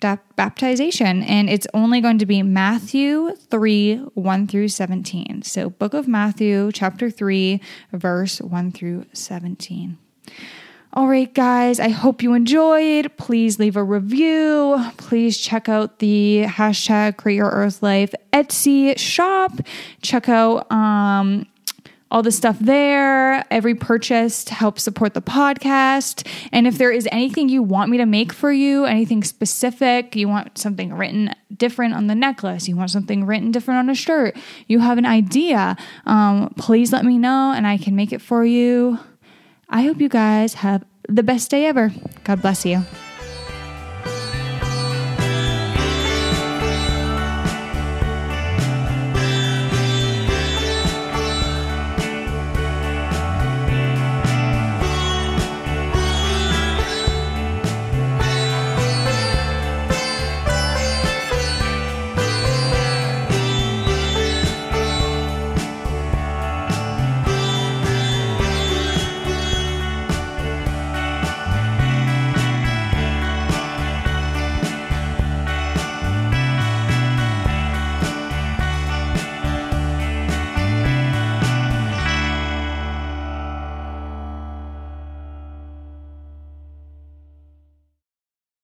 baptization, 0.00 1.22
and 1.28 1.50
it's 1.50 1.66
only 1.74 2.00
going 2.00 2.18
to 2.18 2.26
be 2.26 2.42
Matthew 2.42 3.34
3 3.34 3.96
1 3.96 4.46
through 4.46 4.68
17. 4.68 5.42
So, 5.42 5.70
Book 5.70 5.94
of 5.94 6.06
Matthew, 6.06 6.70
chapter 6.72 7.10
3, 7.10 7.60
verse 7.92 8.40
1 8.40 8.72
through 8.72 9.06
17. 9.12 9.98
All 10.96 11.08
right, 11.08 11.32
guys, 11.34 11.78
I 11.78 11.90
hope 11.90 12.22
you 12.22 12.32
enjoyed. 12.32 13.14
Please 13.18 13.58
leave 13.58 13.76
a 13.76 13.84
review. 13.84 14.82
Please 14.96 15.36
check 15.36 15.68
out 15.68 15.98
the 15.98 16.44
hashtag 16.46 17.18
Create 17.18 17.36
Your 17.36 17.50
Earth 17.50 17.82
Life 17.82 18.14
Etsy 18.32 18.98
shop. 18.98 19.52
Check 20.00 20.30
out 20.30 20.72
um, 20.72 21.46
all 22.10 22.22
the 22.22 22.32
stuff 22.32 22.58
there. 22.60 23.44
Every 23.50 23.74
purchase 23.74 24.42
to 24.44 24.54
help 24.54 24.78
support 24.78 25.12
the 25.12 25.20
podcast. 25.20 26.26
And 26.50 26.66
if 26.66 26.78
there 26.78 26.90
is 26.90 27.06
anything 27.12 27.50
you 27.50 27.62
want 27.62 27.90
me 27.90 27.98
to 27.98 28.06
make 28.06 28.32
for 28.32 28.50
you, 28.50 28.86
anything 28.86 29.22
specific, 29.22 30.16
you 30.16 30.28
want 30.28 30.56
something 30.56 30.94
written 30.94 31.34
different 31.54 31.92
on 31.92 32.06
the 32.06 32.14
necklace, 32.14 32.68
you 32.68 32.74
want 32.74 32.90
something 32.90 33.26
written 33.26 33.50
different 33.50 33.80
on 33.80 33.90
a 33.90 33.94
shirt, 33.94 34.34
you 34.66 34.78
have 34.78 34.96
an 34.96 35.04
idea, 35.04 35.76
um, 36.06 36.54
please 36.56 36.90
let 36.90 37.04
me 37.04 37.18
know 37.18 37.52
and 37.54 37.66
I 37.66 37.76
can 37.76 37.94
make 37.94 38.14
it 38.14 38.22
for 38.22 38.46
you. 38.46 38.98
I 39.68 39.82
hope 39.82 40.00
you 40.00 40.08
guys 40.08 40.54
have 40.54 40.84
the 41.08 41.22
best 41.22 41.50
day 41.50 41.66
ever. 41.66 41.92
God 42.24 42.42
bless 42.42 42.64
you. 42.64 42.82